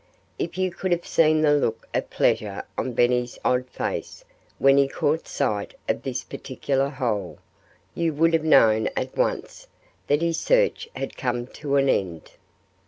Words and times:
If 0.39 0.57
you 0.57 0.71
could 0.71 0.91
have 0.93 1.05
seen 1.05 1.41
the 1.41 1.53
look 1.53 1.87
of 1.93 2.09
pleasure 2.09 2.63
on 2.75 2.93
Benny's 2.93 3.37
odd 3.45 3.69
face 3.69 4.25
when 4.57 4.75
he 4.77 4.87
caught 4.87 5.27
sight 5.27 5.75
of 5.87 6.01
this 6.01 6.23
particular 6.23 6.89
hole 6.89 7.37
you 7.93 8.11
would 8.15 8.33
have 8.33 8.43
known 8.43 8.89
at 8.97 9.15
once 9.15 9.67
that 10.07 10.23
his 10.23 10.39
search 10.39 10.89
had 10.95 11.15
come 11.17 11.45
to 11.45 11.75
an 11.75 11.87
end. 11.87 12.31